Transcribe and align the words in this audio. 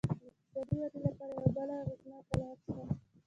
د 0.03 0.03
اقتصادي 0.03 0.75
ودې 0.81 0.99
لپاره 1.05 1.31
یوه 1.37 1.49
بله 1.55 1.73
اغېزناکه 1.81 2.35
لار 2.39 2.57
شته. 2.63 2.83